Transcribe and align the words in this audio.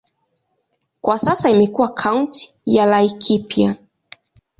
Kwa 1.01 1.19
sasa 1.19 1.49
imekuwa 1.49 1.93
kaunti 1.93 2.53
ya 2.65 2.85
Laikipia. 2.85 3.75